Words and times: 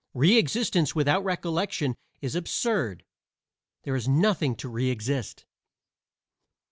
Re 0.15 0.35
existence 0.39 0.95
without 0.95 1.23
recollection 1.23 1.95
is 2.21 2.33
absurd. 2.33 3.03
There 3.83 3.95
is 3.95 4.07
nothing 4.07 4.55
to 4.55 4.67
re 4.67 4.89
exist. 4.89 5.45